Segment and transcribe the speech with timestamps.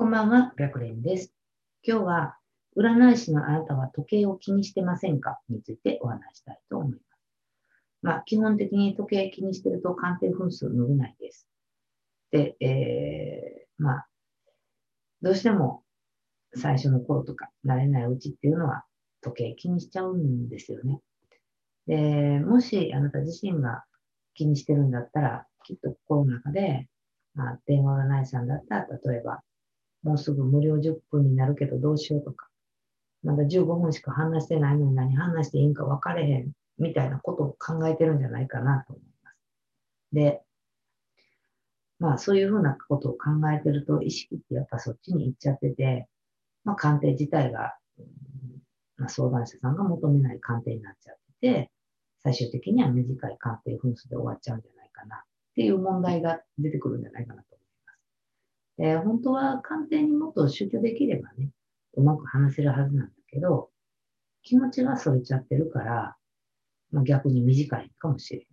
[0.00, 1.34] こんばんは、白蓮です。
[1.86, 2.36] 今日は、
[2.74, 5.38] 占い師のあなたは時計を気にしてませんか？
[5.50, 7.02] についてお話したいと思います。
[8.00, 11.46] まあ、基本的に時計気にしてると鑑定分数伸びないです。
[12.30, 14.08] で、えー、まあ、
[15.20, 15.82] どうしても
[16.54, 18.84] 最初の頃とか慣れないうちっていうのは
[19.20, 21.02] 時計気にしちゃうんですよね。
[21.86, 23.84] で、もしあなた自身が
[24.32, 26.88] 気にしてるんだったら、きっと心の中で、
[27.34, 29.42] まあ、電話占い師さんだったら、例えば、
[30.02, 32.48] もうすぐ無料10分になるけどどうしようとか、
[33.22, 39.36] まだ15分しか話してないのに何話していいんか分かれへんみたいなことを考えてるんじゃないかなと思います。
[40.12, 40.40] で、
[41.98, 43.18] まあそういうふうなことを考
[43.52, 46.08] えてると意識ってやっぱそっちに行っちゃってて、
[46.64, 47.74] まあ鑑定自体が、
[48.96, 51.70] まあ、相談者さんが求めない鑑定になっちゃってて、
[52.22, 55.20] 最終的には短い鑑定分数で終わっちゃうんじゃないかなっ
[55.54, 57.59] ていう問題が出てくるんじゃないかなと
[58.80, 59.04] 思います。
[59.04, 61.50] で、本当は鑑定にもっと集中できればね、
[61.94, 63.70] うまく話せるはずなんだけど、
[64.42, 66.16] 気持ちがそれちゃってるから、
[66.90, 68.42] まあ、逆に短いかもしれん。
[68.42, 68.46] っ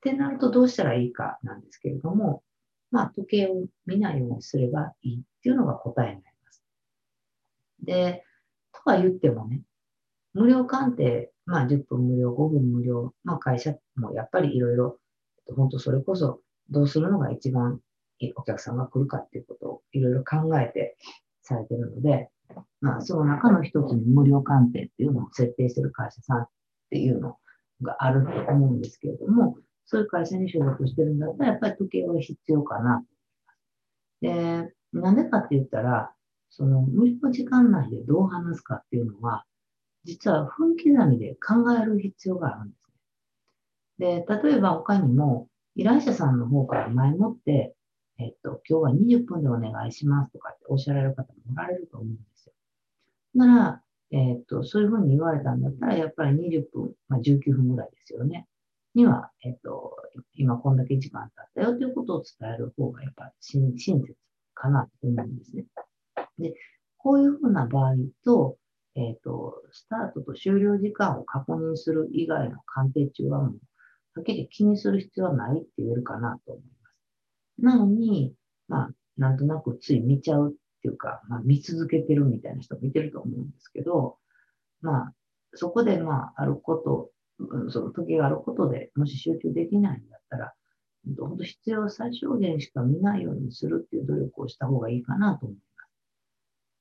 [0.00, 2.42] てなるとどうしたらいいかなんですけれども、
[2.90, 6.62] まあ時計を見ないようにすればいいっていうのが答えになります。
[7.82, 8.24] で、
[8.72, 9.62] とは言ってもね、
[10.34, 14.98] 無料鑑定、まあ10分無料、5分無料、まあ会社もやっぱりいろいろ、
[15.56, 17.80] 本当それこそどうするのが一番
[18.36, 20.96] お客さんが来るかっていうことをいろいろ考えて
[21.42, 22.30] されてるので、
[22.80, 26.48] まあその中の一つに無料鑑定っていうのを設定してる会社さんっ
[26.90, 27.38] ていうの
[27.82, 34.74] があると思うんですけれども、そういう会社に所属してるんだったら、やっぱり時計は必要かなと思います。
[34.92, 36.12] で、なんでかって言ったら、
[36.50, 39.44] その無料時間内でどう話すかっていうのは、
[40.04, 42.90] 実は分刻みで考える必要があるんです
[43.98, 44.24] ね。
[44.24, 47.74] で、例えば他にも、依頼者さんの方から前もって、
[48.18, 52.52] えっと、今日は20分でお願いしますとかっておっしゃられる方もおられると思うんですよ。
[53.34, 58.46] なら、えっと、そういうふうに言われたんだったら、やっぱり20分、まあ、19分ぐらいですよね。
[58.94, 59.96] には、えっと、
[60.34, 64.14] 今こんだけ時間経ったよということを伝える方がやっぱり親切
[64.54, 65.64] かなと思うんですね。
[66.38, 66.54] で、
[66.98, 68.56] こういうふうな場合と、
[68.94, 73.50] えっと、スタートと終了時間を確認する以外の鑑定中はもう、
[74.14, 76.64] はっきり気にする必要はないって言えるかなと思い。
[77.58, 78.34] なのに、
[78.68, 84.18] まあ、なんとなくつい見ちゃうっていうか、まあ、見続けてるみたいな人もいてると思うんですけど、
[84.80, 85.12] まあ、
[85.54, 87.10] そこで、まあ、あること、
[87.70, 90.52] その時があることでもし集中できないんだったら、
[91.20, 95.62] 本当必要最小限しか見ないようにするっていう努力をした方がいいかなと思いま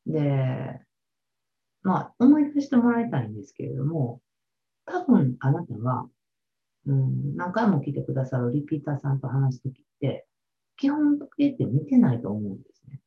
[0.05, 0.11] す。
[0.13, 0.81] で、
[1.84, 4.22] まあ、思い出してもらいたいんですけれども、
[4.85, 6.07] 多分あなたは、
[6.88, 10.25] うん、何回も来てくださるリピーターさんと話すときって、
[10.78, 13.01] 基本時計って見てないと思うんですね。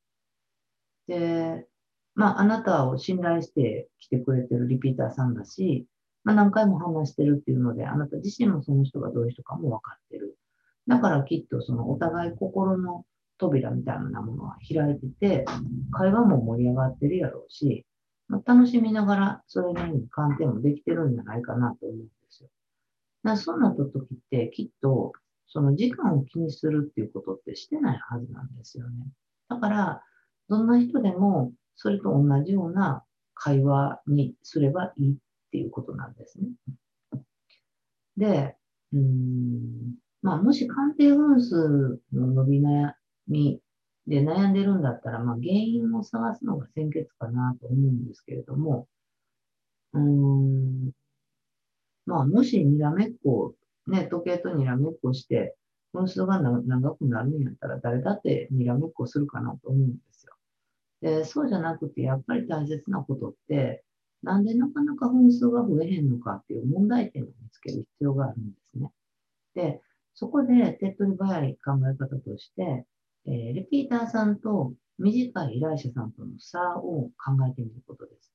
[1.09, 1.67] で、
[2.15, 5.87] まあ、あなたを信頼して来てくれてるリピーターさんだし、
[6.25, 10.37] まあ、何回も話してるっていうので、あなた自身もその人がどういう人かも分かってる。
[10.87, 13.05] だからきっとそのお互い心の
[13.39, 15.45] 扉みたいなものは開いてて、
[15.93, 17.85] 会話も盛り上がってるやろうし、
[18.29, 22.49] まあ、楽しみながらそれなりに鑑定もできてるんじゃないかなと思うんですよ。
[23.23, 25.13] だそうなった時ってきっと
[25.49, 29.07] その時間を気にするっていうことってしてないはずなんですよね。
[29.49, 30.03] だから、
[30.49, 35.17] どんな人でもそれと同じような会話にすればいいっ
[35.53, 36.49] ていうことなんですね。
[38.17, 38.57] で、
[38.93, 42.93] うんまあ、もし鑑定分数の伸び悩
[43.29, 43.61] み
[44.07, 48.89] で悩んでるんだったら、まあ、原因を探すのが先決かなと思うんですけれども、
[49.93, 50.91] うん、
[52.07, 53.55] まあ、もしにらめっこ
[53.87, 55.57] ね、時計とにらめっこして、
[55.93, 60.35] 分数が長くなるんやったら、誰だってにらめっこするかなと思うんですよ。
[61.01, 63.85] で、そうじゃなくて、やっぱり大切なことって、
[64.23, 68.91] なんでなかなか分数が増えへんのかっていう問題点を見つける必要があるんですね。
[69.55, 69.81] で、
[70.15, 72.87] そこで手っ取り早い考え方として、
[73.27, 78.33] えー、リピーターさんと短い依頼者さんとの差を考えてみることです。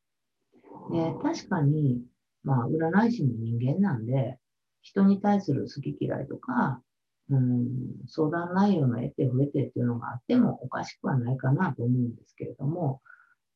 [0.91, 2.03] で、確かに、
[2.43, 4.37] まあ、占い師の人間なんで、
[4.81, 6.81] 人に対する好き嫌いとか、
[7.29, 7.67] うん、
[8.07, 13.01] 相談内容の得て増えてっていうのがあってもおかしくはないかなと思うんですけれども、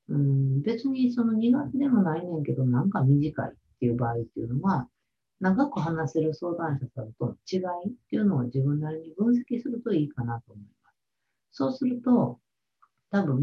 [0.07, 4.87] うん、別にその苦手でもないねんけど、なんか短いっていう場合っていうのは、
[5.41, 7.57] 長く話せる相談者さんとの違
[7.87, 10.95] いっていうのを自分なりに分析するといいかなと思います。
[11.51, 12.39] そうすると、
[13.11, 13.41] 多分、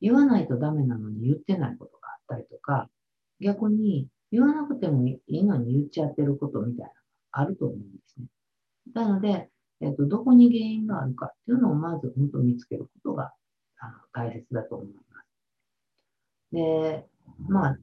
[0.00, 2.88] 言わないとダメなのに言ってないことがあったりとか、
[3.40, 8.26] 逆に言わなくてもいいのに言っちゃってることみたいなのがあると思うんですね。
[8.94, 9.50] なので、
[9.80, 13.32] えっと、どこに原因があるかっていうのをまず本当見つけることが
[13.78, 15.26] あの大切だと思います。
[16.52, 17.06] で、
[17.48, 17.78] まあ、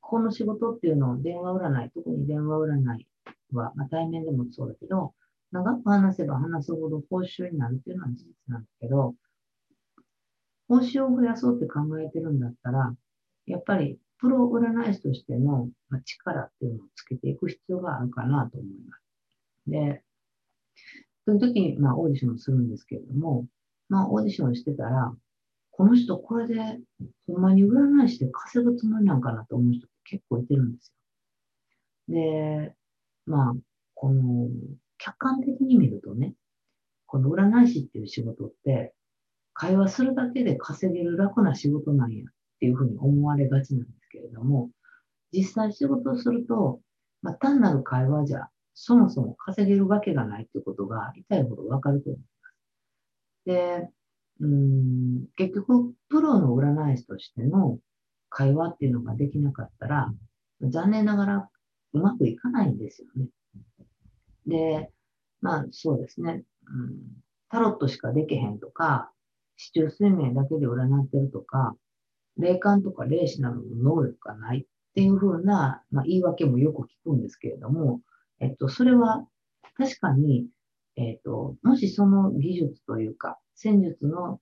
[0.00, 3.06] この仕事っていうのを電話占い、特に電話占い
[3.52, 5.14] は、まあ、対面でもそうだけど、
[5.52, 9.14] 長く話せば話すほど報酬になるっていうのは事実なんだけど、
[10.68, 12.94] 報酬を増やそうって考えてるんだったら、
[13.46, 15.68] やっぱりプロ占い師としての
[16.04, 19.02] 力っていうのをつけていく必要があるかなと思います。
[19.66, 20.02] で、
[21.26, 23.46] そういう時に、まあ、オーディションするんですけれども、
[23.88, 25.12] まあ、オーディションしてたら、
[25.70, 26.54] この人これで、
[27.26, 30.92] ほんまに占い師で稼ぐつもりなんかなと思う人結構いてるんです
[32.08, 32.14] よ。
[32.14, 32.74] で、
[33.26, 33.54] まあ、
[33.94, 34.48] この、
[34.98, 36.34] 客観的に見るとね、
[37.06, 38.94] この占い師っていう仕事って、
[39.52, 44.70] 会話するだけで稼げる楽な仕事なんやっていうふうに思われがちなんですけれども、
[45.32, 46.80] 実際仕事をすると、
[47.20, 52.56] まあ、単なる会話じゃそもそも稼げるわけがないってことが痛いほどわかると思います。
[53.46, 53.88] で、
[54.40, 57.78] うん結局、プロの占い師としての
[58.28, 60.12] 会話っていうのができなかったら、
[60.60, 61.48] 残念ながら
[61.94, 63.28] うまくいかないんですよね。
[64.46, 64.90] で、
[65.40, 66.98] まあそうですね、うん、
[67.48, 69.10] タロットしかできへんとか、
[69.56, 71.74] 市中水面だけで占ってるとか、
[72.38, 73.62] 霊感とか霊視などの
[73.96, 78.00] 能力がないっていうふうな、まあ、言い訳もよく聞くんですけれども、
[78.40, 79.26] えっと、それは
[79.76, 80.46] 確かに、
[80.96, 84.40] えっと、もしその技術というか、戦術の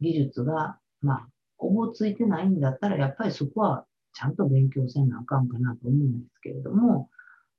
[0.00, 1.28] 技術が、まあ、
[1.58, 7.10] おぼついてないんだったら、やっぱりそこはちゃんと勉強せなあかんかなと思うんですけれども、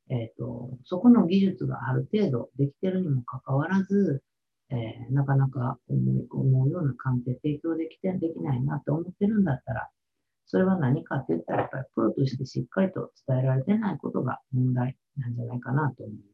[0.09, 4.23] えっ、と、そこの技術がある程度できてるにもかかわらず、
[4.69, 9.89] えー、なかなか思い思うような鑑定提供できて、できないなと思ってるんだったら、
[10.45, 16.27] それは何かって言ったら、やっぱりプロとしてしっかりと伝えられてないことが問題なんじゃないかなと思います。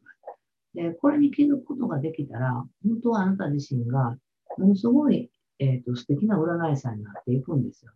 [0.75, 4.17] で、これに気づくことができたら、本当はあなた自身が、
[4.57, 7.91] ものすごい、えっ、ー、と、素敵な占い師さんになっていくんですよ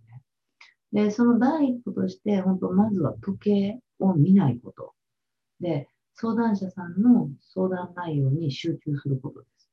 [0.94, 1.04] ね。
[1.06, 4.94] で、その第一歩として、本当、まずは時計を見ないこと。
[5.60, 9.67] で、相談者さんの相談内容に集中することです。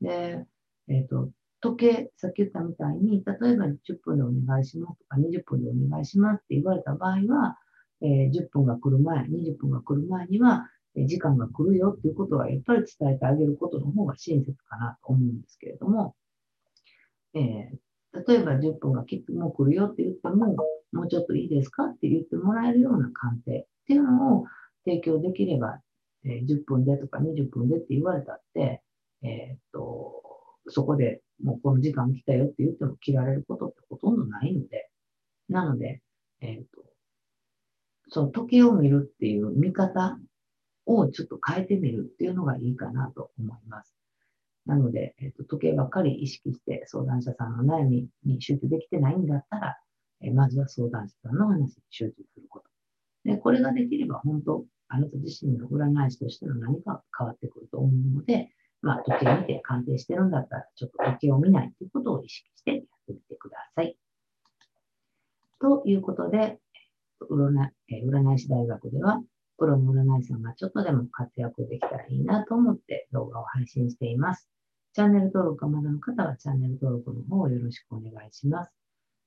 [0.00, 0.44] で、
[0.88, 7.58] えっ、ー、と、時計、さっき言ったみたいに、例えば10分でお願いしますとか20分でお願いしますって言われた場合は、
[8.02, 16.14] えー、10分が来る前、20分が来る前には、え、時間が来るよっていうことはやっぱり伝えてあげることの方が親切かなと思うんですけれども、
[17.34, 20.56] えー、例えば10分がきっともう来るよって言っても、
[20.92, 24.44] もうちょっといいですかって言ってもらえるような鑑定っていうのを
[24.84, 25.80] 提供できれば、
[26.24, 28.82] え10分でとか20分でって言われたって、
[29.22, 30.22] えっと、
[30.68, 34.88] そこでもうこの時間来たよって言っても切られることってほとんどないので、
[35.48, 36.00] なので、
[36.40, 36.84] えっ、と、
[38.08, 40.18] その時計を見るっていう見方
[40.86, 43.94] をちょっと変えてみるっていうのがいいかなと思います。
[44.64, 49.76] なので、えっ、と、時計ばっかり意識して相談者さんの悩みに集中できてないんだったら、
[50.20, 52.64] えまずは相談者さんの話に集中すること。
[53.24, 58.50] で、これができれば本当、あなた自身の占い師としての何か変わってくると思うので、
[58.86, 63.98] まあ、時計を見て鑑定してるんだったら、ちょっと時計を見ないということを意識してやってみてください。
[65.60, 66.60] ということで、
[67.28, 67.50] 占
[67.90, 69.20] 占い師大学では、
[69.58, 74.48] プロの占い師さんがちょっとでも活躍できたらいいなと思って動画を配信しています。
[74.92, 78.72] チャンネル登録がまだの方はチャンネル登録の方をよろしくお願いします。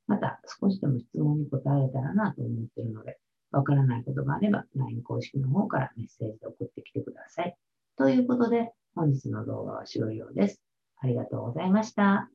[0.07, 3.19] また、少しでも質問に答えれたらなと思っているので、
[3.51, 7.57] わからないことがあれば、LINE 公式の方からメッセージで送ってきてください。
[7.97, 10.61] ということで、本日の動画は終了です。
[11.01, 12.29] ありがとうございました。